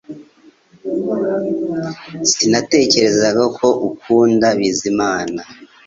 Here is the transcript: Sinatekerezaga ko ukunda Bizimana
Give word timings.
Sinatekerezaga 2.31 3.43
ko 3.57 3.67
ukunda 3.89 4.47
Bizimana 4.59 5.41